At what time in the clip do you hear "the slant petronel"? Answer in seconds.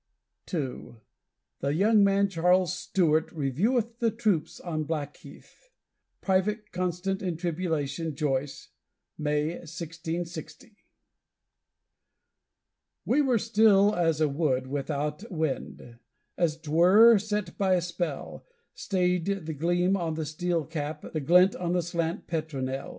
21.73-22.89